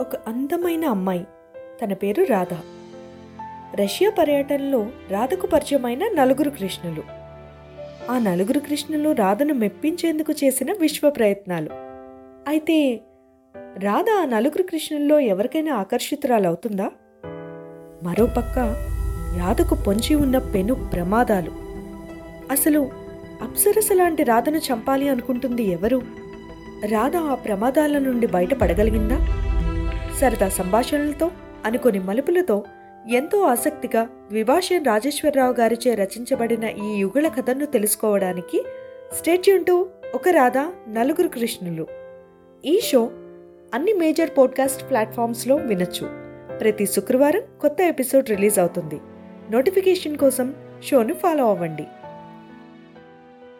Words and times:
ఒక 0.00 0.16
అందమైన 0.28 0.84
అమ్మాయి. 0.84 1.26
తన 1.82 1.92
పేరు 1.92 2.22
రాధ. 2.22 2.54
రష్యా 3.74 4.10
పర్యటనలో 4.10 4.86
రాధకు 5.10 5.46
పరిచయమైన 5.46 6.08
నలుగురు 6.14 6.50
కృష్ణులు. 6.50 7.02
ఆ 8.10 8.18
నలుగురు 8.18 8.58
కృష్ణులు 8.58 9.12
రాధను 9.12 9.54
మెప్పించేందుకు 9.54 10.32
చేసిన 10.44 10.72
విశ్వ 10.72 11.10
ప్రయత్నాలు. 11.10 11.68
అయితే 12.48 13.00
రాధ 13.78 14.04
ఆ 14.22 14.24
నలుగురు 14.24 14.62
కృష్ణుల్లో 14.62 15.20
ఎవరికైనా 15.20 15.74
ఆకర్షితురాలవుతుందా? 15.74 16.90
మరోపక్క 18.02 18.58
రాధకు 19.40 19.74
పొంచి 19.86 20.14
ఉన్న 20.14 20.38
పెను 20.38 20.74
ప్రమాదాలు. 20.74 21.50
అసలు 22.50 22.90
అప్సరస 23.42 23.88
లాంటి 23.92 24.24
రాధను 24.24 24.58
చంపాలి 24.58 25.08
అనుకుంటుంది 25.08 25.62
ఎవరు? 25.62 26.02
రాధ 26.88 27.16
ఆ 27.16 27.34
ప్రమాదాల 27.34 27.98
నుండి 27.98 28.26
బయటపడగలిగిందా? 28.26 29.44
సరదా 30.20 30.48
సంభాషణలతో 30.48 31.30
అనుకొని 31.64 31.98
మలుపులతో 31.98 32.64
ఎంతో 33.10 33.42
ఆసక్తిగా 33.42 34.04
ద్విభాషన్ 34.04 34.84
రాజేశ్వరరావు 34.84 35.52
గారిచే 35.52 35.94
రచించబడిన 35.94 36.64
ఈ 36.64 36.96
యుగళ 36.96 37.28
కథను 37.28 37.66
తెలుసుకోవడానికి 37.66 38.64
స్టేట్యూన్ 39.12 39.64
ఒక 40.14 40.28
రాధ 40.28 40.58
నలుగురు 40.88 41.28
కృష్ణులు. 41.28 41.86
ఈ 42.64 42.80
షో 42.80 43.10
అన్ని 43.74 43.92
మేజర్ 43.92 44.30
పోడ్కాస్ట్ 44.38 44.90
ప్లాట్ఫామ్స్లో 44.90 45.56
వినొచ్చు. 45.56 46.06
ప్రతి 46.58 46.86
శుక్రవారం 46.86 47.42
కొత్త 47.60 47.80
ఎపిసోడ్ 47.80 48.30
రిలీజ్ 48.30 48.58
అవుతుంది. 48.58 49.00
నోటిఫికేషన్ 49.50 50.16
కోసం 50.16 50.54
షోను 50.82 51.14
ఫాలో 51.14 51.50
అవ్వండి. 51.50 51.86